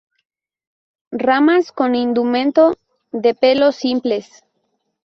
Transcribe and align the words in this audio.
Ramas 1.11 1.71
con 1.71 1.93
indumento 1.93 2.73
de 3.11 3.35
pelos 3.35 3.75
simples. 3.75 4.43